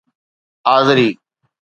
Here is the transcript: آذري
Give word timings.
آذري 0.75 1.07